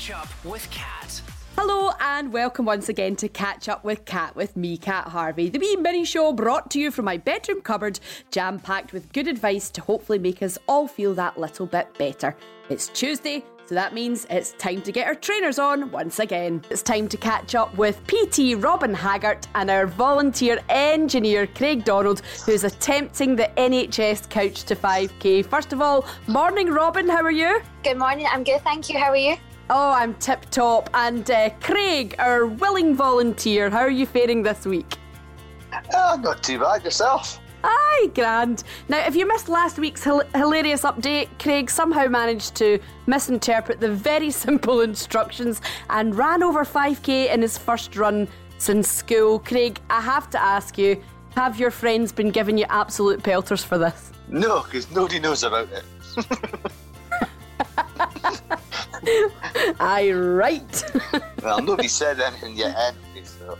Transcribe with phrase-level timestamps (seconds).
[0.00, 1.20] Catch Up with Cat.
[1.58, 5.50] Hello and welcome once again to Catch Up with Cat with me, Cat Harvey.
[5.50, 8.00] The wee mini show brought to you from my bedroom cupboard,
[8.30, 12.34] jam packed with good advice to hopefully make us all feel that little bit better.
[12.70, 16.64] It's Tuesday, so that means it's time to get our trainers on once again.
[16.70, 22.20] It's time to catch up with PT Robin Haggart and our volunteer engineer Craig Donald,
[22.46, 25.44] who's attempting the NHS Couch to 5K.
[25.44, 27.60] First of all, morning Robin, how are you?
[27.84, 28.98] Good morning, I'm good, thank you.
[28.98, 29.36] How are you?
[29.72, 30.90] Oh, I'm tip top.
[30.94, 34.96] And uh, Craig, our willing volunteer, how are you faring this week?
[35.94, 37.38] Oh, not too bad yourself.
[37.62, 38.64] Aye, grand.
[38.88, 43.92] Now, if you missed last week's hil- hilarious update, Craig somehow managed to misinterpret the
[43.92, 48.26] very simple instructions and ran over 5k in his first run
[48.58, 49.38] since school.
[49.38, 51.00] Craig, I have to ask you
[51.36, 54.10] have your friends been giving you absolute pelters for this?
[54.26, 55.84] No, because nobody knows about it.
[59.80, 60.84] Aye, right.
[61.42, 63.56] Well, nobody said anything yet anyway, so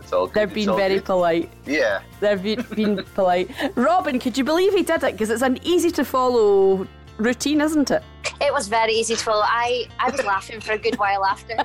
[0.00, 0.34] it's all good.
[0.34, 1.04] They've it's been very good.
[1.04, 1.52] polite.
[1.64, 2.02] Yeah.
[2.18, 3.50] They've been, been polite.
[3.76, 5.12] Robin, could you believe he did it?
[5.12, 8.02] Because it's an easy to follow routine, isn't it?
[8.40, 9.44] It was very easy to follow.
[9.44, 11.56] I, I was laughing for a good while after.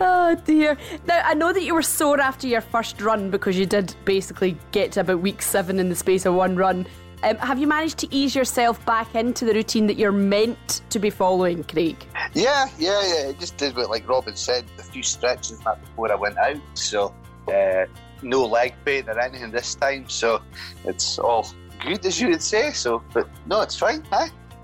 [0.00, 0.78] Oh dear.
[1.06, 4.56] Now, I know that you were sore after your first run because you did basically
[4.72, 6.86] get to about week seven in the space of one run.
[7.24, 10.98] Um, have you managed to ease yourself back into the routine that you're meant to
[10.98, 11.96] be following, Craig?
[12.34, 13.28] Yeah, yeah, yeah.
[13.30, 16.60] I just did what, like Robin said, a few stretches before I went out.
[16.74, 17.14] So,
[17.48, 17.86] uh,
[18.20, 20.06] no leg pain or anything this time.
[20.10, 20.42] So,
[20.84, 21.46] it's all
[21.82, 22.72] good, as you would say.
[22.72, 24.04] So, but no, it's fine.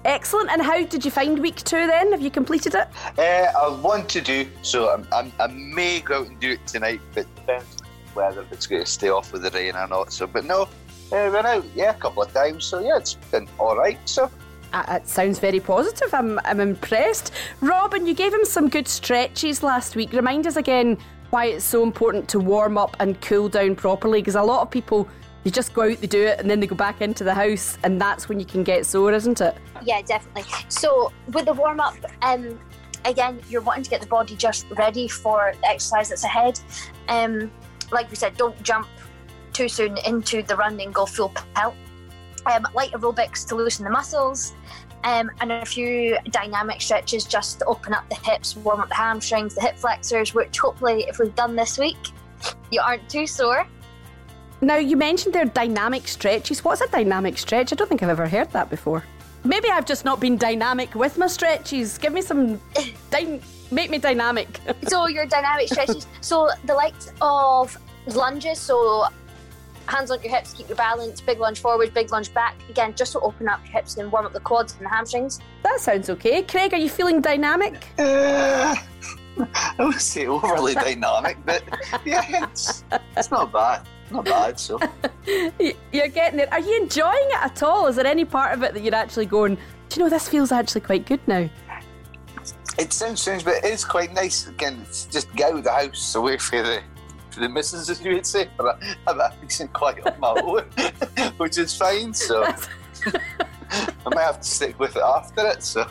[0.05, 0.51] Excellent.
[0.51, 2.13] And how did you find week two then?
[2.13, 2.89] Have you completed it?
[3.19, 4.93] Uh, I want to do so.
[4.93, 7.79] I'm, I'm, I may go out and do it tonight, but depends
[8.13, 10.13] whether it's going to stay off with the rain or not.
[10.13, 10.69] So, but no,
[11.13, 12.65] uh, went out yeah a couple of times.
[12.65, 13.99] So yeah, it's been all right.
[14.09, 14.31] So
[14.73, 16.15] Uh, it sounds very positive.
[16.15, 17.33] I'm, I'm impressed.
[17.61, 20.13] Robin, you gave him some good stretches last week.
[20.13, 20.97] Remind us again
[21.31, 24.71] why it's so important to warm up and cool down properly because a lot of
[24.71, 25.09] people,
[25.43, 27.79] they just go out, they do it, and then they go back into the house,
[27.83, 29.57] and that's when you can get sore, isn't it?
[29.83, 30.45] Yeah, definitely.
[30.69, 32.59] So, with the warm up, um,
[33.05, 36.61] again, you're wanting to get the body just ready for the exercise that's ahead.
[37.09, 37.51] Um,
[37.91, 38.87] like we said, don't jump
[39.53, 41.75] too soon into the run and go full pelt.
[42.47, 44.53] Um, light aerobics to loosen the muscles.
[45.05, 48.95] Um, and a few dynamic stretches just to open up the hips, warm up the
[48.95, 51.97] hamstrings, the hip flexors, which hopefully, if we've done this week,
[52.71, 53.67] you aren't too sore.
[54.61, 56.63] Now, you mentioned their dynamic stretches.
[56.63, 57.73] What's a dynamic stretch?
[57.73, 59.05] I don't think I've ever heard that before.
[59.43, 61.97] Maybe I've just not been dynamic with my stretches.
[61.97, 62.61] Give me some.
[63.11, 63.41] Dy-
[63.71, 64.61] make me dynamic.
[64.87, 66.07] so your dynamic stretches.
[66.21, 68.59] so the likes of lunges.
[68.59, 69.07] So
[69.91, 71.21] hands on your hips, keep your balance.
[71.21, 72.55] Big lunge forward, big lunge back.
[72.69, 75.41] Again, just to open up your hips and warm up the quads and the hamstrings.
[75.63, 76.43] that sounds okay.
[76.43, 77.87] Craig, are you feeling dynamic?
[77.99, 78.75] uh,
[79.39, 81.63] I wouldn't say overly dynamic, but
[82.05, 82.85] yeah, it's
[83.17, 83.87] it's not bad.
[84.11, 84.59] Not bad.
[84.59, 84.79] So
[85.93, 86.53] You're getting it.
[86.53, 87.87] Are you enjoying it at all?
[87.87, 89.57] Is there any part of it that you're actually going,
[89.89, 91.49] do you know, this feels actually quite good now?
[92.79, 94.49] it sounds strange, but it is quite nice.
[94.49, 96.83] Again, it's just get out of the house away from the
[97.31, 98.49] for the missus, as you would say,
[99.07, 100.65] have a decent quiet of my own,
[101.37, 102.13] which is fine.
[102.15, 102.45] So
[103.07, 105.63] I might have to stick with it after it.
[105.63, 105.87] So.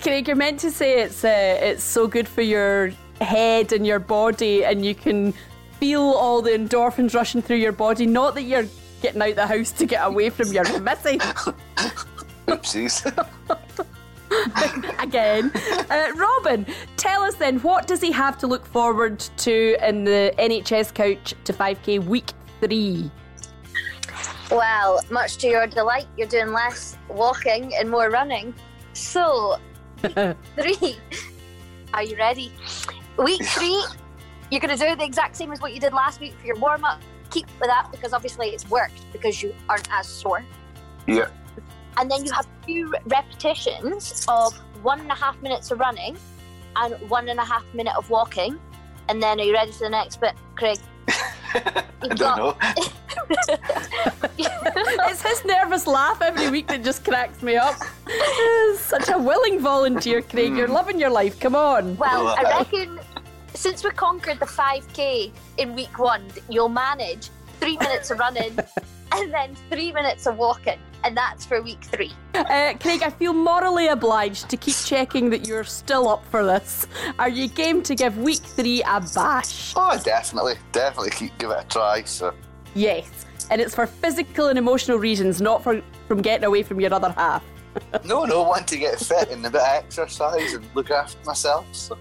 [0.00, 3.98] Craig, you're meant to say it's uh, it's so good for your head and your
[3.98, 5.34] body, and you can
[5.78, 8.06] feel all the endorphins rushing through your body.
[8.06, 8.66] Not that you're
[9.02, 11.18] getting out the house to get away from your missy
[12.46, 13.06] Oopsies.
[14.98, 15.50] again.
[15.90, 20.32] Uh, Robin, tell us then, what does he have to look forward to in the
[20.38, 23.10] NHS Couch to 5K week three?
[24.50, 28.54] Well, much to your delight, you're doing less walking and more running.
[28.92, 29.58] So,
[30.02, 30.96] week three.
[31.94, 32.52] Are you ready?
[33.16, 33.84] Week three,
[34.50, 36.56] you're going to do the exact same as what you did last week for your
[36.56, 37.00] warm up.
[37.30, 40.44] Keep with that because obviously it's worked because you aren't as sore.
[41.06, 41.28] yeah.
[41.96, 46.16] And then you have two repetitions of one and a half minutes of running
[46.76, 48.58] and one and a half minute of walking.
[49.08, 50.78] And then are you ready for the next bit, Craig?
[51.08, 52.56] I don't know.
[54.42, 57.74] It's his nervous laugh every week that just cracks me up.
[58.76, 60.56] Such a willing volunteer, Craig.
[60.56, 60.72] You're hmm.
[60.72, 61.38] loving your life.
[61.40, 61.96] Come on.
[61.96, 63.00] Well, I reckon
[63.54, 67.28] since we conquered the 5k in week one, you'll manage
[67.60, 68.58] three minutes of running
[69.12, 70.78] and then three minutes of walking.
[71.04, 72.12] And that's for week three.
[72.34, 76.86] Uh, Craig, I feel morally obliged to keep checking that you're still up for this.
[77.18, 79.72] Are you game to give week three a bash?
[79.76, 82.02] Oh, definitely, definitely keep give it a try.
[82.04, 82.34] So
[82.74, 83.26] Yes.
[83.50, 87.10] And it's for physical and emotional reasons, not for from getting away from your other
[87.10, 87.42] half.
[88.04, 91.66] no, no, want to get fit and a bit of exercise and look after myself.
[91.72, 91.96] So.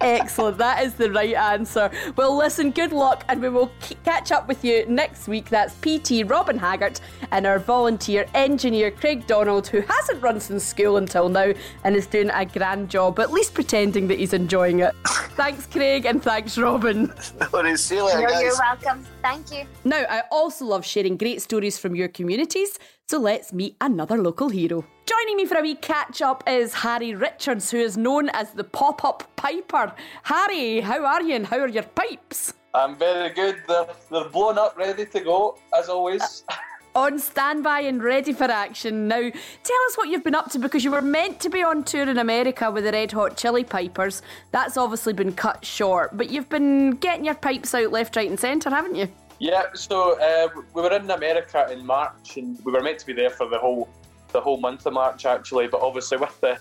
[0.00, 0.58] Excellent.
[0.58, 1.90] That is the right answer.
[2.16, 5.48] Well, listen, good luck, and we will k- catch up with you next week.
[5.48, 7.00] That's PT Robin Haggart
[7.30, 11.52] and our volunteer engineer Craig Donald, who hasn't run since school until now
[11.84, 14.94] and is doing a grand job, at least pretending that he's enjoying it.
[15.36, 17.12] thanks, Craig, and thanks, Robin.
[17.52, 18.42] No, see you later, guys.
[18.42, 19.06] you're welcome.
[19.26, 19.66] Thank you.
[19.82, 22.78] Now, I also love sharing great stories from your communities,
[23.08, 24.84] so let's meet another local hero.
[25.04, 28.62] Joining me for a wee catch up is Harry Richards, who is known as the
[28.62, 29.92] pop up piper.
[30.22, 32.54] Harry, how are you and how are your pipes?
[32.72, 33.56] I'm very good.
[33.66, 36.44] They're, they're blown up, ready to go, as always.
[36.96, 39.06] On standby and ready for action.
[39.06, 41.84] Now, tell us what you've been up to because you were meant to be on
[41.84, 44.22] tour in America with the Red Hot Chili Pipers.
[44.50, 48.40] That's obviously been cut short, but you've been getting your pipes out left, right, and
[48.40, 49.08] centre, haven't you?
[49.38, 53.12] yeah, so uh, we were in America in March, and we were meant to be
[53.12, 53.90] there for the whole
[54.32, 55.66] the whole month of March, actually.
[55.66, 56.58] But obviously, with the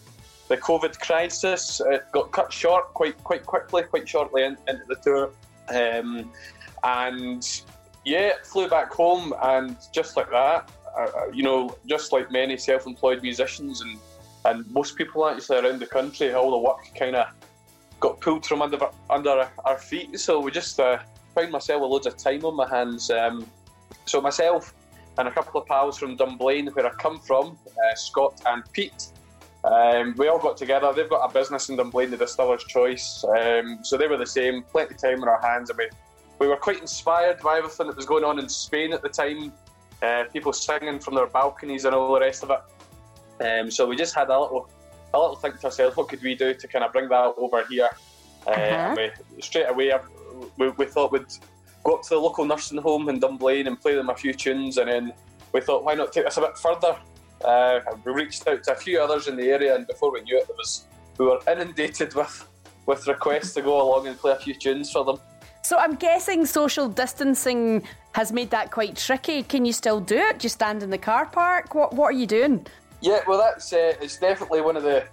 [0.49, 4.95] the COVID crisis, it got cut short quite quite quickly, quite shortly in, into the
[4.95, 5.31] tour.
[5.69, 6.29] Um,
[6.83, 7.61] and
[8.05, 13.21] yeah, flew back home, and just like that, uh, you know, just like many self-employed
[13.21, 13.99] musicians and
[14.45, 17.27] and most people actually around the country, all the work kind of
[17.99, 18.77] got pulled from under
[19.09, 20.19] under our feet.
[20.19, 20.99] So we just uh,
[21.33, 23.09] found myself with loads of time on my hands.
[23.09, 23.45] Um,
[24.05, 24.73] so myself
[25.17, 29.07] and a couple of pals from Dunblane, where I come from, uh, Scott and Pete.
[29.63, 30.93] Um, we all got together.
[30.93, 33.23] They've got a business in Dunblane, the Distiller's Choice.
[33.23, 35.71] Um, so they were the same, plenty of time on our hands.
[35.71, 35.89] I mean,
[36.39, 39.53] we were quite inspired by everything that was going on in Spain at the time.
[40.01, 43.45] Uh, people singing from their balconies and all the rest of it.
[43.45, 44.69] Um, so we just had a little,
[45.13, 47.63] a little think to ourselves, what could we do to kind of bring that over
[47.69, 47.89] here?
[48.45, 48.95] Uh, Uh-huh.
[49.35, 49.99] we, straight away, uh,
[50.57, 51.25] we, we thought we'd
[51.83, 54.77] go up to the local nursing home in Dunblane and play them a few tunes,
[54.77, 55.13] and then
[55.53, 56.97] we thought, why not take this a bit further?
[57.43, 60.37] Uh, we reached out to a few others in the area, and before we knew
[60.37, 60.85] it, it was
[61.17, 62.47] we were inundated with
[62.85, 65.17] with requests to go along and play a few tunes for them.
[65.65, 67.81] So I'm guessing social distancing
[68.11, 69.41] has made that quite tricky.
[69.41, 70.37] Can you still do it?
[70.37, 71.73] Do you stand in the car park?
[71.73, 72.67] What What are you doing?
[73.01, 75.05] Yeah, well, that's uh, it's definitely one of the,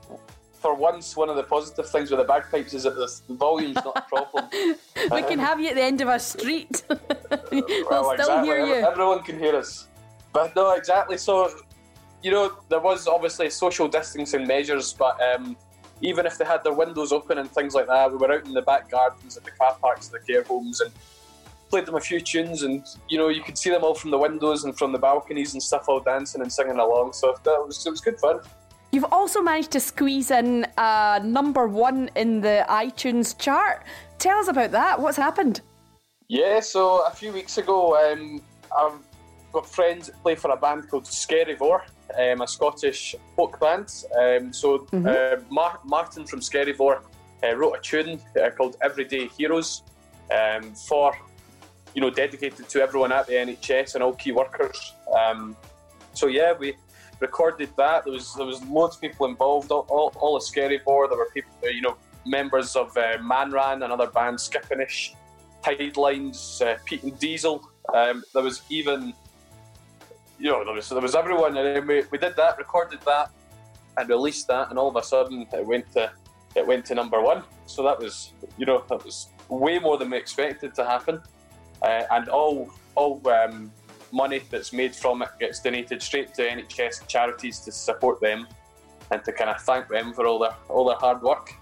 [0.60, 3.96] for once, one of the positive things with the bagpipes is that the, volume's not
[3.96, 4.50] a problem.
[5.10, 6.82] We can have you at the end of our street.
[6.88, 8.48] They'll Well, still exactly.
[8.48, 8.86] hear you.
[8.92, 9.88] Everyone can hear us.
[10.34, 11.16] But no, exactly.
[11.16, 11.48] So,
[12.22, 15.56] you know, there was obviously social distancing measures, but um,
[16.02, 18.52] even if they had their windows open and things like that, we were out in
[18.52, 20.92] the back gardens at the car parks, of the care homes, and
[21.70, 22.62] played them a few tunes.
[22.62, 25.54] And you know, you could see them all from the windows and from the balconies
[25.54, 27.12] and stuff, all dancing and singing along.
[27.12, 28.40] So that was it was good fun.
[28.90, 33.84] You've also managed to squeeze in uh, number one in the iTunes chart.
[34.18, 35.00] Tell us about that.
[35.00, 35.62] What's happened?
[36.28, 38.42] Yeah, so a few weeks ago, um,
[38.76, 38.98] I've
[39.52, 41.82] got friends that play for a band called Skerryvore,
[42.18, 44.04] um, a Scottish folk band.
[44.18, 47.02] Um, so uh, Mar- Martin from Skerryvore
[47.42, 49.82] uh, wrote a tune uh, called Everyday Heroes
[50.30, 51.16] um, for,
[51.94, 54.94] you know, dedicated to everyone at the NHS and all key workers.
[55.16, 55.56] Um,
[56.14, 56.76] so yeah, we
[57.20, 58.04] recorded that.
[58.04, 59.70] There was there was loads of people involved.
[59.70, 61.08] All, all, all of Skerryvore.
[61.08, 65.14] There were people, uh, you know, members of uh, Manran, another band, Skipinnish.
[65.62, 67.62] Tide Lines, uh, Peat and Diesel.
[67.94, 69.14] Um, there was even,
[70.42, 73.30] you know, there was there was everyone, and then we, we did that, recorded that,
[73.96, 76.10] and released that, and all of a sudden it went to
[76.56, 77.44] it went to number one.
[77.66, 81.20] So that was, you know, that was way more than we expected to happen,
[81.82, 83.70] uh, and all all um,
[84.10, 88.48] money that's made from it gets donated straight to NHS charities to support them
[89.12, 91.54] and to kind of thank them for all their all their hard work.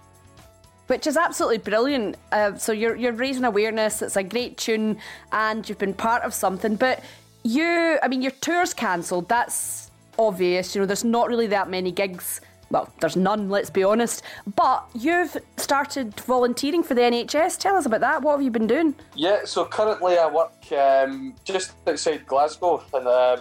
[0.87, 2.17] Which is absolutely brilliant.
[2.33, 4.01] Uh, so you're you're raising awareness.
[4.01, 4.97] It's a great tune,
[5.33, 6.77] and you've been part of something.
[6.77, 7.05] But
[7.43, 9.29] you, I mean, your tour's cancelled.
[9.29, 10.75] That's obvious.
[10.75, 12.41] You know, there's not really that many gigs.
[12.71, 13.49] Well, there's none.
[13.49, 14.23] Let's be honest.
[14.55, 17.59] But you've started volunteering for the NHS.
[17.59, 18.23] Tell us about that.
[18.23, 18.95] What have you been doing?
[19.15, 23.39] Yeah, so currently I work um, just outside Glasgow and, uh,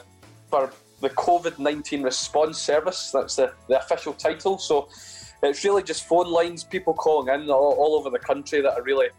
[0.50, 3.12] for the COVID 19 response service.
[3.12, 4.58] That's the, the official title.
[4.58, 4.90] So
[5.44, 8.84] it's really just phone lines, people calling in all, all over the country that are
[8.84, 9.10] really,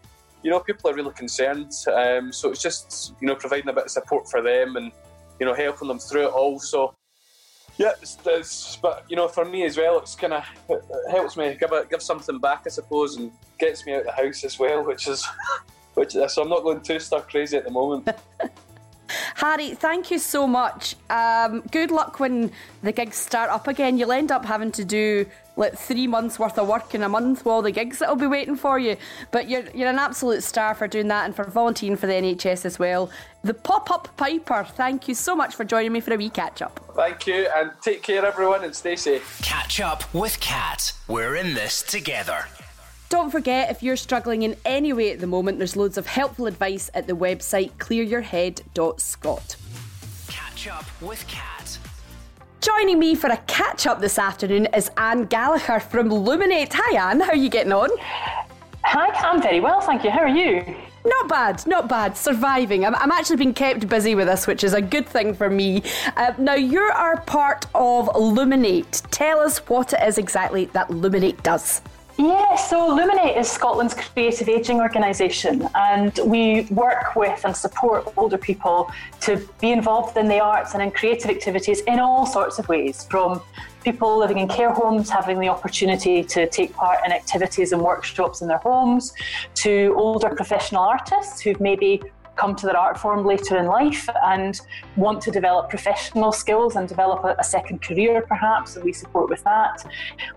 [0.43, 1.71] you know, people are really concerned.
[1.93, 4.91] Um, so it's just, you know, providing a bit of support for them and,
[5.39, 6.59] you know, helping them through it all.
[6.59, 6.95] So
[7.77, 11.37] yeah, it's, it's, but you know, for me as well, it's kind of it helps
[11.37, 14.43] me give a, give something back, I suppose, and gets me out of the house
[14.43, 15.25] as well, which is
[15.95, 16.11] which.
[16.11, 18.09] So I'm not going too star crazy at the moment.
[19.35, 20.95] Harry, thank you so much.
[21.09, 23.97] Um, good luck when the gigs start up again.
[23.97, 27.39] You'll end up having to do like three months worth of work in a month
[27.39, 28.97] with all the gigs that'll be waiting for you.
[29.31, 32.65] But you're you're an absolute star for doing that and for volunteering for the NHS
[32.65, 33.09] as well.
[33.43, 36.61] The pop up piper, thank you so much for joining me for a wee catch
[36.61, 36.79] up.
[36.95, 39.41] Thank you, and take care, everyone, and stay safe.
[39.43, 40.93] Catch up with Cat.
[41.07, 42.45] We're in this together.
[43.09, 46.45] Don't forget, if you're struggling in any way at the moment, there's loads of helpful
[46.45, 49.55] advice at the website clearyourhead.scot.
[50.27, 51.77] Catch up with Cat.
[52.61, 56.71] Joining me for a catch up this afternoon is Anne Gallagher from Luminate.
[56.73, 57.19] Hi, Anne.
[57.19, 57.89] How are you getting on?
[58.83, 60.11] Hi, I'm very well, thank you.
[60.11, 60.75] How are you?
[61.03, 62.15] Not bad, not bad.
[62.15, 62.85] Surviving.
[62.85, 65.81] I'm, I'm actually being kept busy with this, which is a good thing for me.
[66.15, 69.01] Uh, now, you are part of Luminate.
[69.09, 71.81] Tell us what it is exactly that Luminate does.
[72.17, 78.37] Yeah, so Luminate is Scotland's creative ageing organisation, and we work with and support older
[78.37, 78.91] people
[79.21, 83.07] to be involved in the arts and in creative activities in all sorts of ways,
[83.09, 83.41] from
[83.83, 88.41] people living in care homes having the opportunity to take part in activities and workshops
[88.41, 89.13] in their homes,
[89.55, 92.01] to older professional artists who've maybe
[92.41, 94.61] come to their art form later in life and
[94.95, 99.29] want to develop professional skills and develop a, a, second career perhaps and we support
[99.29, 99.85] with that.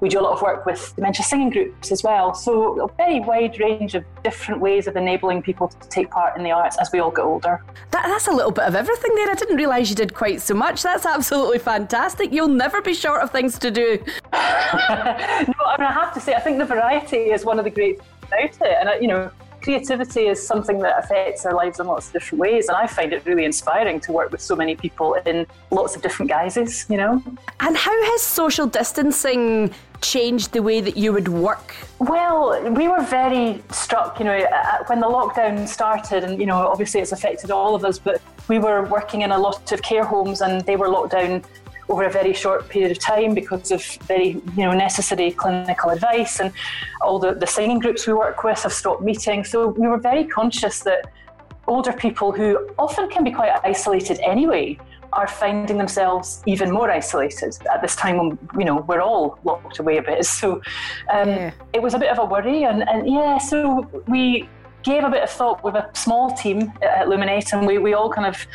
[0.00, 2.34] We do a lot of work with dementia singing groups as well.
[2.34, 2.52] So
[2.84, 6.50] a very wide range of different ways of enabling people to take part in the
[6.50, 7.64] arts as we all get older.
[7.92, 9.30] That, that's a little bit of everything there.
[9.30, 10.82] I didn't realise you did quite so much.
[10.82, 12.32] That's absolutely fantastic.
[12.32, 14.04] You'll never be short of things to do.
[14.34, 17.70] No I, mean, I have to say i think the variety is one of the
[17.70, 18.76] great things about it.
[18.80, 19.30] And uh, you know
[19.64, 22.68] creativity is something that affects our lives in lots of different ways.
[22.68, 26.02] And I find it really inspiring to work with so many people in lots of
[26.02, 27.22] different guises, you know.
[27.60, 31.74] And how has social distancing changed the way that you would work?
[31.98, 34.38] Well, we were very struck, you know,
[34.86, 38.58] when the lockdown started, and, you know, obviously it's affected all of us, but we
[38.58, 41.42] were working in a lot of care homes and they were locked down
[41.88, 46.40] over a very short period of time because of very you know necessary clinical advice
[46.40, 46.52] and
[47.02, 50.24] all the, the singing groups we work with have stopped meeting so we were very
[50.24, 51.12] conscious that
[51.66, 54.78] older people who often can be quite isolated anyway
[55.12, 59.78] are finding themselves even more isolated at this time when you know we're all locked
[59.78, 60.54] away a bit so
[61.12, 61.52] um, yeah.
[61.72, 64.48] it was a bit of a worry and, and yeah so we
[64.84, 68.10] gave a bit of thought with a small team at Luminate, and we, we all
[68.10, 68.46] kind of,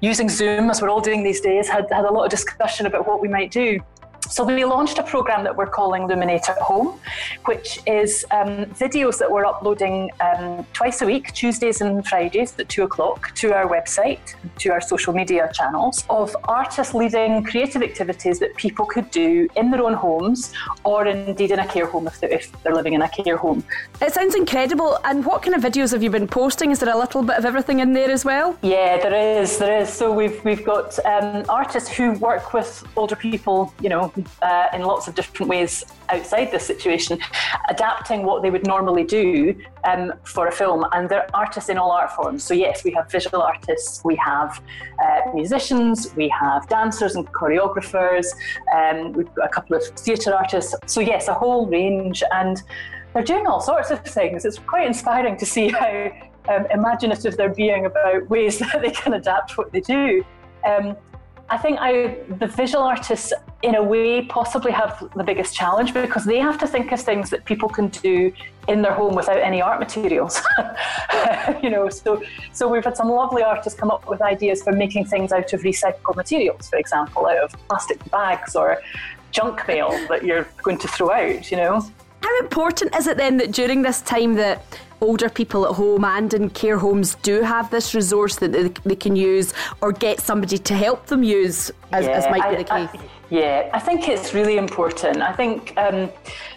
[0.00, 3.06] using Zoom as we're all doing these days, had, had a lot of discussion about
[3.06, 3.80] what we might do.
[4.28, 7.00] So we launched a program that we're calling Luminate at Home,
[7.46, 12.68] which is um, videos that we're uploading um, twice a week, Tuesdays and Fridays at
[12.68, 18.38] two o'clock, to our website, to our social media channels, of artists leading creative activities
[18.38, 20.52] that people could do in their own homes
[20.84, 23.64] or indeed in a care home if they're, if they're living in a care home.
[24.02, 24.98] It sounds incredible.
[25.04, 26.70] And what kind of videos have you been posting?
[26.70, 28.58] Is there a little bit of everything in there as well?
[28.62, 29.58] Yeah, there is.
[29.58, 29.88] There is.
[29.88, 34.07] So we've we've got um, artists who work with older people, you know,
[34.42, 37.18] uh, in lots of different ways outside this situation,
[37.68, 40.84] adapting what they would normally do um, for a film.
[40.92, 42.42] And they're artists in all art forms.
[42.44, 44.60] So, yes, we have visual artists, we have
[45.04, 48.26] uh, musicians, we have dancers and choreographers,
[48.74, 50.74] um, we've got a couple of theatre artists.
[50.86, 52.22] So, yes, a whole range.
[52.32, 52.62] And
[53.12, 54.44] they're doing all sorts of things.
[54.44, 56.10] It's quite inspiring to see how
[56.48, 60.24] um, imaginative they're being about ways that they can adapt what they do.
[60.64, 60.96] Um,
[61.50, 66.24] I think I, the visual artists, in a way, possibly have the biggest challenge because
[66.24, 68.32] they have to think of things that people can do
[68.68, 70.40] in their home without any art materials.
[71.62, 72.22] you know, so
[72.52, 75.62] so we've had some lovely artists come up with ideas for making things out of
[75.62, 78.80] recycled materials, for example, out of plastic bags or
[79.32, 81.50] junk mail that you're going to throw out.
[81.50, 81.80] You know.
[82.20, 84.62] How important is it then that during this time that
[85.00, 88.96] older people at home and in care homes do have this resource that they, they
[88.96, 92.64] can use or get somebody to help them use, as, yeah, as might be the
[92.64, 92.90] case?
[92.92, 95.20] I, yeah, I think it's really important.
[95.20, 96.10] I think, um,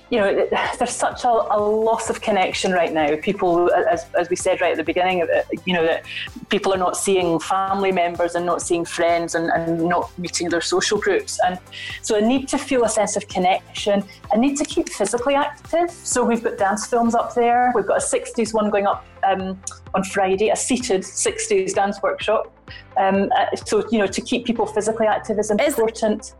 [0.10, 0.48] you know,
[0.78, 3.18] there's such a, a, loss of connection right now.
[3.18, 5.28] People, as, as we said right at the beginning,
[5.66, 6.06] you know, that
[6.48, 10.62] people are not seeing family members and not seeing friends and, and not meeting their
[10.62, 11.40] social groups.
[11.46, 11.60] And
[12.01, 15.92] so a need to feel a sense of connection, a need to keep physically active.
[15.92, 17.74] So we've got dance films up there.
[17.75, 19.62] We've got a 60s one going up um,
[19.94, 22.54] on Friday, a seated 60s dance workshop.
[22.98, 26.22] Um, uh, so, you know, to keep people physically active is important.
[26.22, 26.36] Is-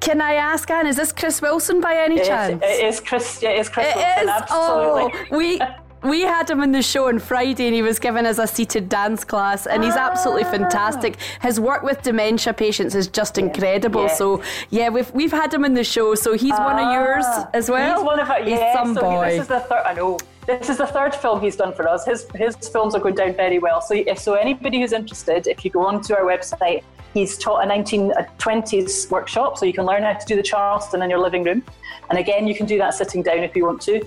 [0.00, 2.62] can I ask, Anne, is this Chris Wilson by any it chance?
[2.62, 3.42] Is, it is Chris.
[3.42, 4.22] It is Chris it Wilson.
[4.22, 4.28] Is?
[4.28, 5.20] Absolutely.
[5.30, 5.60] Oh, we.
[6.02, 8.88] We had him in the show on Friday and he was given us a seated
[8.88, 10.50] dance class and he's absolutely ah.
[10.52, 11.16] fantastic.
[11.42, 14.02] His work with dementia patients is just incredible.
[14.02, 14.14] Yeah.
[14.14, 16.14] So yeah, we've we've had him in the show.
[16.14, 17.50] So he's one of yours ah.
[17.54, 17.96] as well.
[17.96, 19.30] He's one of our, yeah, he's some so boy.
[19.30, 22.06] This is the third I know this is the third film he's done for us.
[22.06, 23.80] His his films are going down very well.
[23.80, 26.84] So if so, anybody who's interested, if you go onto our website,
[27.16, 31.08] he's taught a 1920s workshop, so you can learn how to do the Charleston in
[31.08, 31.64] your living room.
[32.10, 34.02] And again, you can do that sitting down if you want to.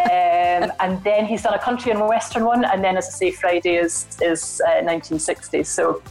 [0.00, 3.30] Um, and then he's done a country and western one, and then, as I say,
[3.32, 5.66] Friday is is uh, 1960s.
[5.66, 6.02] So,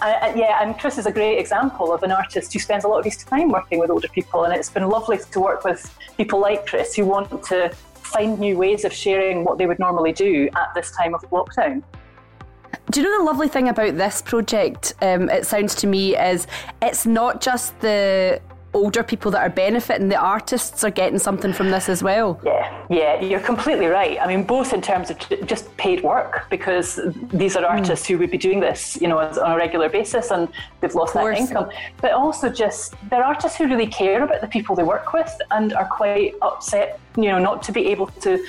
[0.00, 2.98] uh, yeah, and Chris is a great example of an artist who spends a lot
[2.98, 6.40] of his time working with older people, and it's been lovely to work with people
[6.40, 10.48] like Chris who want to find new ways of sharing what they would normally do
[10.56, 11.82] at this time of lockdown.
[12.90, 14.94] Do you know the lovely thing about this project?
[15.02, 16.46] Um, it sounds to me is
[16.80, 18.40] it's not just the
[18.76, 22.38] older people that are benefiting, the artists are getting something from this as well.
[22.44, 24.20] Yeah, yeah, you're completely right.
[24.20, 27.00] I mean, both in terms of just paid work, because
[27.32, 27.78] these are hmm.
[27.78, 28.10] artists mm.
[28.10, 30.48] who would be doing this, you know, on a regular basis and
[30.80, 31.70] they've lost that income.
[32.00, 35.72] But also just, they're artists who really care about the people they work with and
[35.72, 38.44] are quite upset, you know, not to be able to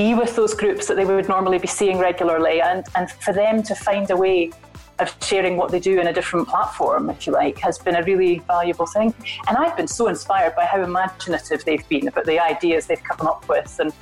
[0.00, 3.62] be with those groups that they would normally be seeing regularly and, and for them
[3.62, 4.50] to find a way
[4.98, 8.02] of sharing what they do in a different platform, if you like, has been a
[8.04, 9.12] really valuable thing.
[9.46, 13.26] And I've been so inspired by how imaginative they've been about the ideas they've come
[13.26, 13.92] up with and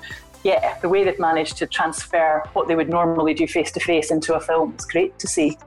[0.44, 4.12] yeah, the way they've managed to transfer what they would normally do face to face
[4.12, 5.58] into a film is great to see.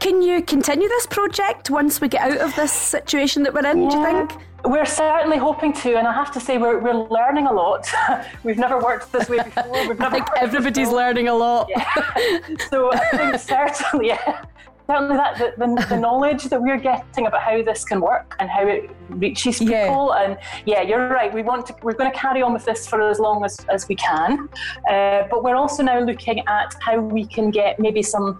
[0.00, 3.82] Can you continue this project once we get out of this situation that we're in,
[3.82, 3.88] yeah.
[3.90, 4.42] do you think?
[4.64, 7.88] We're certainly hoping to, and I have to say, we're, we're learning a lot.
[8.44, 9.88] We've never worked this way before.
[9.88, 11.68] We've never I think everybody's learning a lot.
[11.68, 12.40] Yeah.
[12.70, 14.44] so I think certainly, yeah,
[14.88, 18.48] certainly that the, the, the, knowledge that we're getting about how this can work and
[18.48, 20.22] how it reaches people yeah.
[20.22, 23.02] and yeah you're right we want to we're going to carry on with this for
[23.02, 24.48] as long as, as we can
[24.88, 28.38] uh, but we're also now looking at how we can get maybe some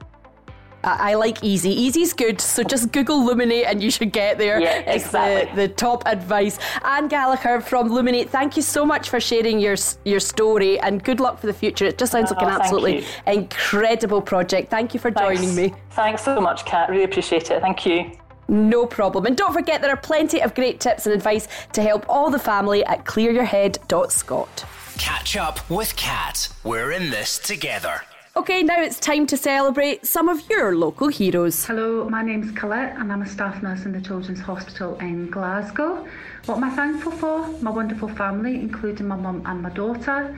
[0.86, 1.72] I like easy.
[1.72, 2.40] Easy's good.
[2.40, 4.60] So just Google Luminate and you should get there.
[4.60, 5.56] Yeah, it's exactly.
[5.56, 6.60] the, the top advice.
[6.84, 11.20] Anne Gallagher from Luminate, thank you so much for sharing your your story and good
[11.20, 11.86] luck for the future.
[11.86, 14.70] It just sounds oh, like an oh, absolutely incredible project.
[14.70, 15.42] Thank you for Thanks.
[15.42, 15.74] joining me.
[15.92, 16.90] Thanks so much, Cat.
[16.90, 17.62] Really appreciate it.
[17.62, 18.12] Thank you.
[18.48, 19.26] No problem.
[19.26, 22.40] And don't forget there are plenty of great tips and advice to help all the
[22.40, 24.66] family at clearyourhead.scot.
[25.00, 26.50] Catch up with Cat.
[26.64, 28.02] We're in this together.
[28.38, 31.64] Okay, now it's time to celebrate some of your local heroes.
[31.64, 36.06] Hello, my name's Colette and I'm a staff nurse in the Children's Hospital in Glasgow.
[36.46, 37.48] What am I thankful for?
[37.62, 40.38] My wonderful family, including my mum and my daughter,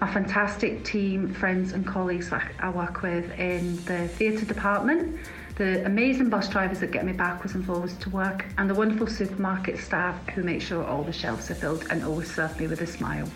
[0.00, 5.18] my fantastic team, friends and colleagues I work with in the theatre department,
[5.56, 9.08] the amazing bus drivers that get me backwards and forwards to work, and the wonderful
[9.08, 12.82] supermarket staff who make sure all the shelves are filled and always serve me with
[12.82, 13.28] a smile.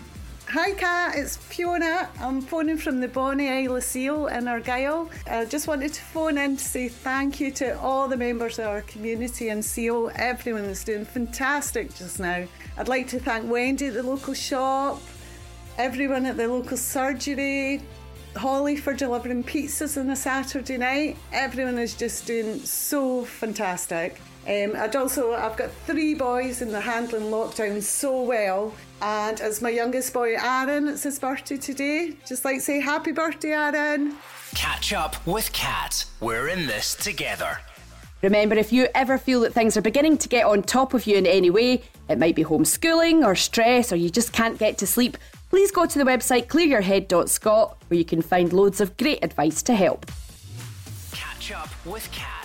[0.51, 2.09] Hi Cat, it's Fiona.
[2.21, 5.09] I'm phoning from the Bonnie Isle of Seil in Argyll.
[5.29, 8.67] I just wanted to phone in to say thank you to all the members of
[8.67, 10.09] our community in Seil.
[10.15, 12.47] Everyone is doing fantastic just now.
[12.77, 15.01] I'd like to thank Wendy at the local shop,
[15.77, 17.81] everyone at the local surgery,
[18.37, 21.17] Holly for delivering pizzas on a Saturday night.
[21.33, 24.21] Everyone is just doing so fantastic.
[24.47, 28.73] Um, I'd also, I've got three boys and they're handling lockdown so well.
[29.01, 32.13] And as my youngest boy, Aaron, it's his birthday today.
[32.25, 34.15] Just like say happy birthday, Aaron.
[34.55, 36.05] Catch up with Cat.
[36.21, 37.59] We're in this together.
[38.21, 41.17] Remember, if you ever feel that things are beginning to get on top of you
[41.17, 44.87] in any way, it might be homeschooling or stress or you just can't get to
[44.87, 45.17] sleep,
[45.49, 49.75] please go to the website clearyourhead.scot where you can find loads of great advice to
[49.75, 50.09] help.
[51.11, 52.36] Catch up with Cat.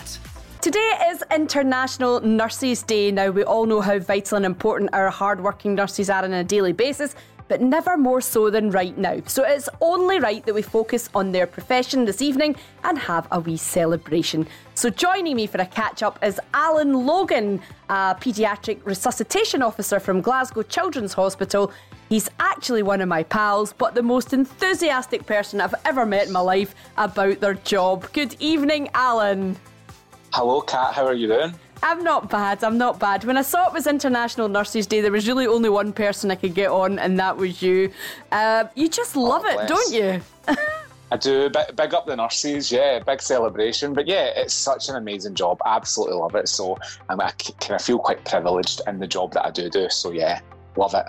[0.63, 3.11] Today is International Nurses Day.
[3.11, 6.71] Now, we all know how vital and important our hardworking nurses are on a daily
[6.71, 7.15] basis,
[7.49, 9.19] but never more so than right now.
[9.27, 13.41] So it's only right that we focus on their profession this evening and have a
[13.41, 14.47] wee celebration.
[14.73, 20.21] So joining me for a catch up is Alan Logan, a paediatric resuscitation officer from
[20.21, 21.73] Glasgow Children's Hospital.
[22.07, 26.31] He's actually one of my pals, but the most enthusiastic person I've ever met in
[26.31, 28.07] my life about their job.
[28.13, 29.57] Good evening, Alan.
[30.33, 30.93] Hello, Cat.
[30.93, 31.53] How are you doing?
[31.83, 32.63] I'm not bad.
[32.63, 33.23] I'm not bad.
[33.23, 36.35] When I saw it was International Nurses Day, there was really only one person I
[36.35, 37.91] could get on, and that was you.
[38.31, 39.69] Uh, you just love Oh, it, bless.
[39.69, 40.21] don't you?
[41.11, 41.49] I do.
[41.49, 43.93] Big, big up the nurses, yeah, big celebration.
[43.93, 45.59] But yeah, it's such an amazing job.
[45.65, 46.47] Absolutely love it.
[46.49, 49.87] So I'm, I kind of feel quite privileged in the job that I do do.
[49.89, 50.39] So yeah,
[50.77, 51.05] love it.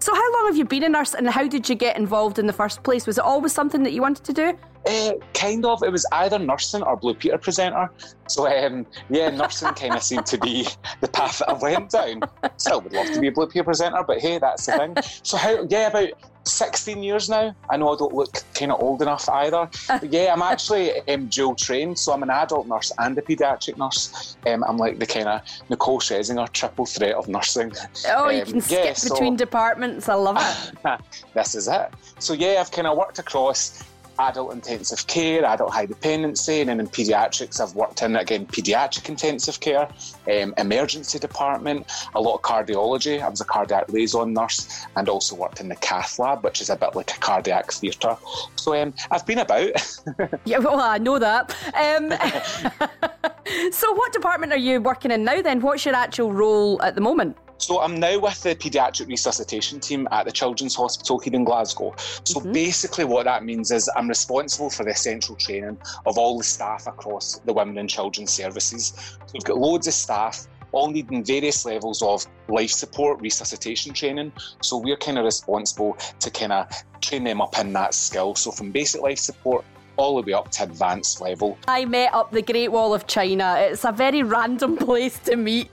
[0.00, 2.46] So, how long have you been a nurse, and how did you get involved in
[2.46, 3.06] the first place?
[3.06, 4.58] Was it always something that you wanted to do?
[4.86, 5.82] Uh, kind of.
[5.82, 7.90] It was either nursing or Blue Peter presenter.
[8.28, 10.66] So um, yeah, nursing kind of seemed to be
[11.00, 12.22] the path that I went down.
[12.56, 14.96] Still would love to be a Blue Peter presenter, but hey, that's the thing.
[15.22, 15.66] So how?
[15.68, 16.08] Yeah, about
[16.44, 17.54] 16 years now.
[17.68, 19.68] I know I don't look kind of old enough either.
[19.88, 23.76] But yeah, I'm actually um, dual trained, so I'm an adult nurse and a paediatric
[23.76, 24.36] nurse.
[24.46, 27.72] Um, I'm like the kind of Nicole Scherzinger triple threat of nursing.
[28.08, 30.08] Oh, you Um, can skip yeah, so- between departments.
[30.08, 31.00] I love it.
[31.34, 31.90] this is it.
[32.18, 33.84] So yeah, I've kind of worked across
[34.20, 39.08] adult intensive care, adult high dependency, and then in paediatrics, I've worked in again paediatric
[39.08, 39.88] intensive care,
[40.30, 43.20] um, emergency department, a lot of cardiology.
[43.20, 46.70] I was a cardiac liaison nurse, and also worked in the cath lab, which is
[46.70, 48.16] a bit like a cardiac theatre.
[48.56, 49.70] So um, I've been about.
[50.44, 51.54] Yeah, well, I know that.
[51.74, 52.10] Um,
[53.72, 55.60] so, what department are you working in now then?
[55.60, 57.36] What's your actual role at the moment?
[57.60, 61.94] So I'm now with the paediatric resuscitation team at the Children's Hospital here in Glasgow.
[62.24, 62.52] So mm-hmm.
[62.52, 66.86] basically what that means is I'm responsible for the essential training of all the staff
[66.86, 68.94] across the women and children's services.
[68.94, 74.32] So we've got loads of staff all needing various levels of life support resuscitation training.
[74.62, 76.66] So we're kind of responsible to kind of
[77.00, 78.36] train them up in that skill.
[78.36, 79.64] So from basic life support
[79.96, 81.58] all the way up to advanced level.
[81.68, 83.56] I met up the Great Wall of China.
[83.58, 85.70] It's a very random place to meet.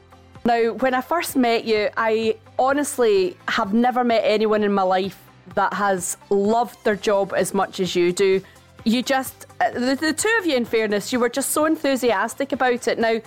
[0.48, 5.20] Now, when I first met you, I honestly have never met anyone in my life
[5.56, 8.42] that has loved their job as much as you do.
[8.86, 12.54] You just, uh, the, the two of you, in fairness, you were just so enthusiastic
[12.54, 12.98] about it.
[12.98, 13.20] Now,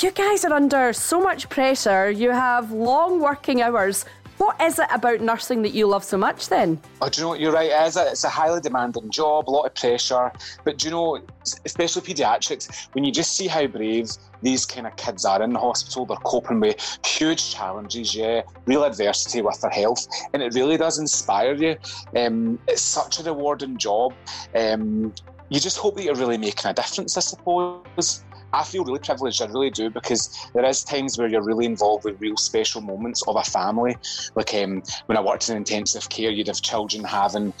[0.00, 2.10] you guys are under so much pressure.
[2.10, 4.06] You have long working hours.
[4.38, 6.78] What is it about nursing that you love so much then?
[7.00, 7.40] Oh, do you know what?
[7.40, 7.70] You're right.
[7.70, 10.30] It is a, it's a highly demanding job, a lot of pressure.
[10.64, 11.22] But do you know,
[11.64, 14.10] especially paediatrics, when you just see how brave
[14.42, 18.84] these kind of kids are in the hospital, they're coping with huge challenges, yeah, real
[18.84, 21.76] adversity with their health, and it really does inspire you.
[22.14, 24.12] Um, it's such a rewarding job.
[24.54, 25.14] Um,
[25.48, 28.24] you just hope that you're really making a difference, I suppose.
[28.56, 32.04] I feel really privileged, I really do, because there is times where you're really involved
[32.04, 33.94] with real special moments of a family.
[34.34, 37.52] Like um, when I worked in intensive care, you'd have children having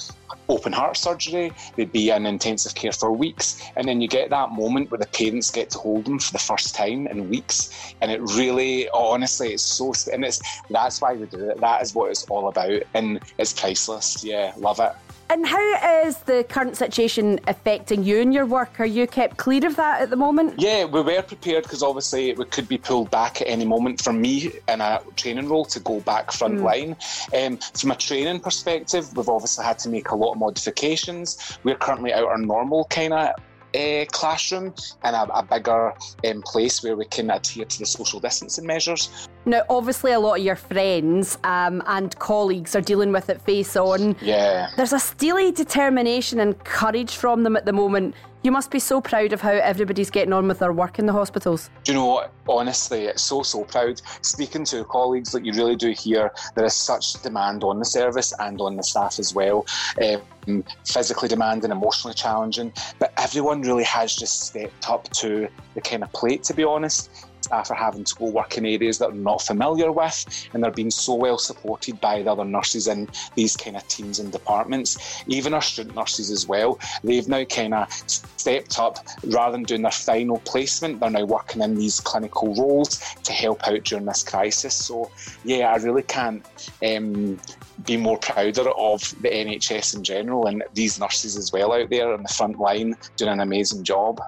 [0.48, 4.52] open heart surgery, they'd be in intensive care for weeks, and then you get that
[4.52, 8.10] moment where the parents get to hold them for the first time in weeks, and
[8.10, 11.60] it really, honestly, it's so, and it's that's why we do it.
[11.60, 14.24] That is what it's all about, and it's priceless.
[14.24, 14.92] Yeah, love it.
[15.28, 18.78] And how is the current situation affecting you and your work?
[18.78, 20.54] Are you kept clear of that at the moment?
[20.58, 24.20] Yeah, we were prepared because obviously we could be pulled back at any moment from
[24.20, 26.96] me in a training role to go back front line.
[27.36, 31.58] Um, from a training perspective, we've obviously had to make a lot of modifications.
[31.64, 33.30] We're currently out our normal kind of
[33.74, 34.74] uh, classroom
[35.04, 35.92] in a, a bigger
[36.26, 39.28] um, place where we can adhere to the social distancing measures.
[39.44, 43.76] Now, obviously, a lot of your friends um, and colleagues are dealing with it face
[43.76, 44.16] on.
[44.20, 44.70] Yeah.
[44.76, 48.14] There's a steely determination and courage from them at the moment.
[48.46, 51.12] You must be so proud of how everybody's getting on with their work in the
[51.12, 51.68] hospitals.
[51.82, 52.32] Do you know what?
[52.48, 54.00] Honestly, it's so, so proud.
[54.22, 58.32] Speaking to colleagues, like you really do hear there is such demand on the service
[58.38, 59.66] and on the staff as well.
[60.00, 66.04] Um, physically demanding, emotionally challenging, but everyone really has just stepped up to the kind
[66.04, 67.25] of plate, to be honest.
[67.46, 70.70] Staff are having to go work in areas that they're not familiar with, and they're
[70.70, 75.22] being so well supported by the other nurses in these kind of teams and departments.
[75.26, 79.82] Even our student nurses as well, they've now kind of stepped up rather than doing
[79.82, 84.22] their final placement, they're now working in these clinical roles to help out during this
[84.22, 84.74] crisis.
[84.74, 85.10] So,
[85.44, 86.44] yeah, I really can't
[86.84, 87.38] um,
[87.84, 92.12] be more prouder of the NHS in general and these nurses as well out there
[92.12, 94.20] on the front line doing an amazing job.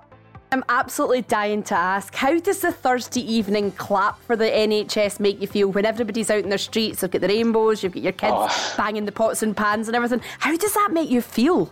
[0.50, 5.40] I'm absolutely dying to ask how does the Thursday evening clap for the NHS make
[5.42, 7.00] you feel when everybody's out in their streets?
[7.02, 8.74] They've got the rainbows, you've got your kids Oh.
[8.78, 10.22] banging the pots and pans and everything.
[10.38, 11.70] How does that make you feel?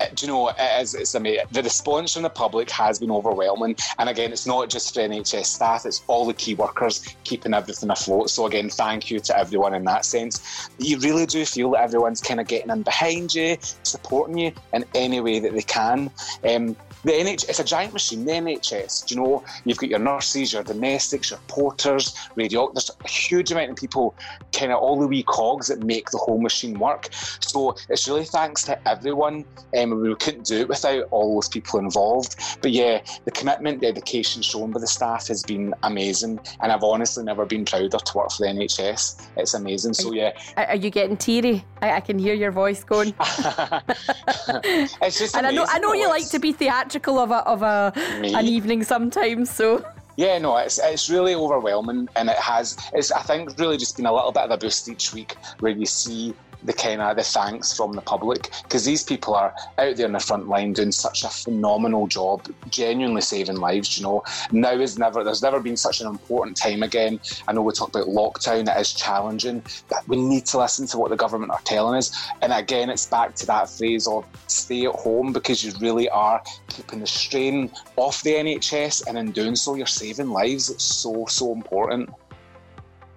[0.00, 1.44] Uh, do you know, it is, it's amazing.
[1.50, 3.74] The response from the public has been overwhelming.
[3.98, 7.90] And again, it's not just for NHS staff, it's all the key workers keeping everything
[7.90, 8.30] afloat.
[8.30, 10.68] So, again, thank you to everyone in that sense.
[10.78, 14.84] You really do feel that everyone's kind of getting in behind you, supporting you in
[14.94, 16.12] any way that they can.
[16.48, 19.06] Um, the NH, it's a giant machine, the NHS.
[19.06, 22.70] Do you know, you've got your nurses, your domestics, your porters, radio.
[22.72, 24.14] There's a huge amount of people,
[24.52, 27.08] kind of all the wee cogs that make the whole machine work.
[27.12, 29.44] So it's really thanks to everyone.
[29.76, 32.36] Um, we couldn't do it without all those people involved.
[32.62, 36.40] But yeah, the commitment, dedication shown by the staff has been amazing.
[36.60, 39.28] And I've honestly never been prouder to work for the NHS.
[39.36, 39.94] It's amazing.
[39.94, 40.32] So yeah.
[40.56, 41.64] Are you getting teary?
[41.80, 43.14] I, I can hear your voice going.
[43.20, 47.62] it's just and I know I know you like to be theatrical of a of
[47.62, 48.34] a Me?
[48.34, 49.50] an evening sometimes.
[49.50, 49.84] So
[50.16, 52.76] Yeah, no, it's it's really overwhelming, and it has.
[52.92, 55.72] It's I think really just been a little bit of a boost each week where
[55.72, 59.96] you see the kind of the thanks from the public because these people are out
[59.96, 63.96] there in the front line doing such a phenomenal job, genuinely saving lives.
[63.96, 65.22] You know, now is never.
[65.24, 67.20] There's never been such an important time again.
[67.46, 70.98] I know we talk about lockdown; it is challenging, but we need to listen to
[70.98, 72.16] what the government are telling us.
[72.42, 76.42] And again, it's back to that phrase of stay at home because you really are
[76.68, 80.70] keeping the strain off the NHS, and in doing so, you're saving lives.
[80.70, 82.10] It's so so important.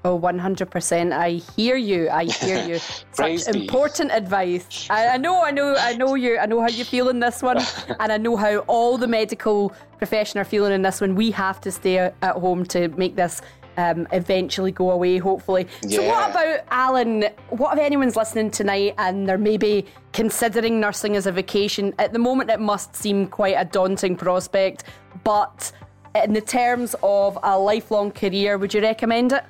[0.03, 1.11] Oh, 100%.
[1.11, 2.09] I hear you.
[2.09, 2.79] I hear you.
[3.11, 4.87] Such important advice.
[4.89, 6.39] I, I know, I know, I know you.
[6.39, 7.59] I know how you feel in this one.
[7.99, 11.13] and I know how all the medical profession are feeling in this one.
[11.15, 13.41] We have to stay at home to make this
[13.77, 15.67] um, eventually go away, hopefully.
[15.87, 17.25] So, what about Alan?
[17.49, 21.93] What if anyone's listening tonight and they're maybe considering nursing as a vacation?
[21.99, 24.83] At the moment, it must seem quite a daunting prospect,
[25.23, 25.71] but
[26.15, 29.43] in the terms of a lifelong career, would you recommend it?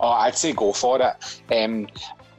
[0.00, 1.42] Oh, I'd say go for it.
[1.54, 1.88] Um,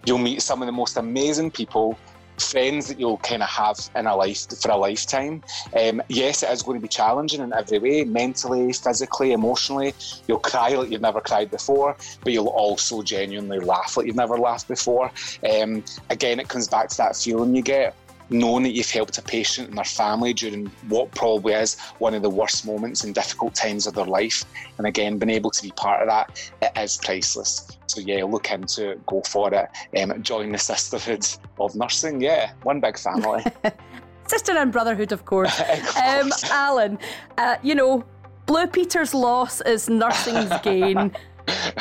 [0.06, 1.98] you'll meet some of the most amazing people,
[2.38, 5.44] friends that you'll kind of have in a life for a lifetime.
[5.80, 9.94] Um, yes, it is going to be challenging in every way, mentally, physically, emotionally.
[10.28, 14.38] You'll cry like you've never cried before, but you'll also genuinely laugh like you've never
[14.38, 15.12] laughed before.
[15.50, 17.96] Um, again, it comes back to that feeling you get.
[18.30, 22.22] Knowing that you've helped a patient and their family during what probably is one of
[22.22, 24.44] the worst moments and difficult times of their life,
[24.78, 27.68] and again, being able to be part of that, it is priceless.
[27.88, 31.26] So yeah, look into it, go for it, um, join the sisterhood
[31.60, 32.22] of nursing.
[32.22, 33.46] Yeah, one big family.
[34.28, 35.58] Sister and brotherhood, of course.
[35.70, 36.32] Of um.
[36.52, 37.00] Alan,
[37.38, 38.04] uh, you know,
[38.46, 41.12] Blue Peter's loss is nursing's gain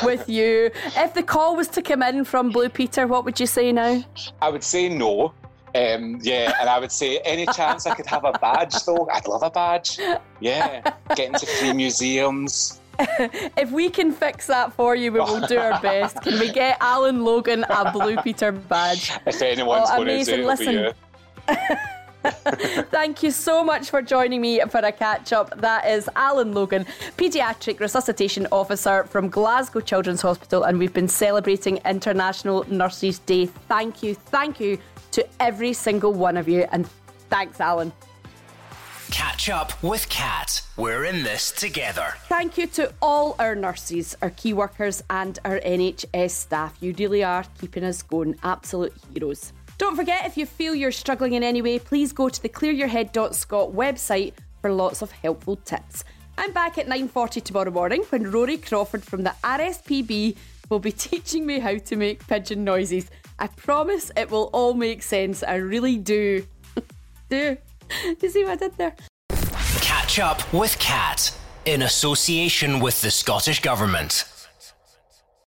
[0.04, 0.70] with you.
[0.96, 4.04] If the call was to come in from Blue Peter, what would you say now?
[4.40, 5.34] I would say no.
[5.76, 9.26] Um, yeah, and I would say any chance I could have a badge though, I'd
[9.28, 9.98] love a badge.
[10.40, 12.80] Yeah, get into free museums.
[13.58, 16.22] If we can fix that for you, we will do our best.
[16.22, 19.12] Can we get Alan Logan a Blue Peter badge?
[19.26, 20.40] If anyone's Oh, going to do amazing.
[20.40, 20.94] it, Listen.
[22.90, 25.60] Thank you so much for joining me for a catch up.
[25.60, 26.86] That is Alan Logan,
[27.18, 33.46] paediatric resuscitation officer from Glasgow Children's Hospital, and we've been celebrating International Nurses Day.
[33.68, 34.78] Thank you, thank you
[35.16, 36.86] to every single one of you, and
[37.30, 37.90] thanks, Alan.
[39.10, 40.60] Catch up with Cat.
[40.76, 42.14] We're in this together.
[42.28, 46.76] Thank you to all our nurses, our key workers, and our NHS staff.
[46.80, 48.36] You really are keeping us going.
[48.42, 49.54] Absolute heroes.
[49.78, 53.70] Don't forget, if you feel you're struggling in any way, please go to the clearyourhead.scot
[53.70, 56.04] website for lots of helpful tips.
[56.36, 60.36] I'm back at 9.40 tomorrow morning when Rory Crawford from the RSPB
[60.68, 63.10] will be teaching me how to make pigeon noises.
[63.38, 65.42] I promise it will all make sense.
[65.42, 66.46] I really do.
[67.28, 67.56] do.
[68.20, 68.96] You see what I did there?
[69.80, 71.32] Catch up with Cat
[71.66, 74.24] in association with the Scottish Government.